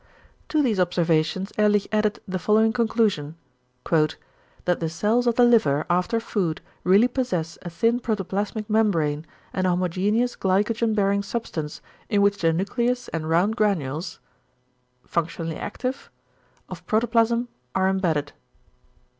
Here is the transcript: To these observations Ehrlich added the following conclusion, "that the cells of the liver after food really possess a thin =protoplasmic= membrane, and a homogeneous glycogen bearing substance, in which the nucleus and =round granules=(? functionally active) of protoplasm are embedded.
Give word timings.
To 0.49 0.63
these 0.63 0.79
observations 0.79 1.53
Ehrlich 1.59 1.87
added 1.91 2.19
the 2.27 2.39
following 2.39 2.73
conclusion, 2.73 3.35
"that 3.87 4.79
the 4.79 4.89
cells 4.89 5.27
of 5.27 5.35
the 5.35 5.43
liver 5.43 5.85
after 5.91 6.19
food 6.19 6.59
really 6.83 7.07
possess 7.07 7.59
a 7.61 7.69
thin 7.69 7.99
=protoplasmic= 7.99 8.67
membrane, 8.67 9.27
and 9.53 9.67
a 9.67 9.69
homogeneous 9.69 10.35
glycogen 10.35 10.95
bearing 10.95 11.21
substance, 11.21 11.83
in 12.09 12.23
which 12.23 12.39
the 12.41 12.51
nucleus 12.51 13.09
and 13.09 13.29
=round 13.29 13.55
granules=(? 13.55 14.17
functionally 15.05 15.55
active) 15.57 16.09
of 16.67 16.83
protoplasm 16.87 17.47
are 17.75 17.87
embedded. 17.87 18.33